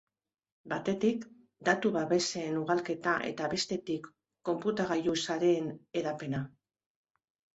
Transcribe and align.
Batetik, 0.71 1.25
datu 1.67 1.89
baseen 1.97 2.55
ugalketa 2.61 3.13
eta 3.31 3.51
bestetik 3.53 4.09
konputagailu-sareen 4.49 5.69
hedapena. 6.01 6.41